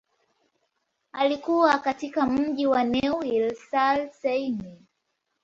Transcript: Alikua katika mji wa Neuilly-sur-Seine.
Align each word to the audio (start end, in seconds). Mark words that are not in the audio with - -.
Alikua 1.11 1.79
katika 1.79 2.25
mji 2.25 2.67
wa 2.67 2.83
Neuilly-sur-Seine. 2.83 4.81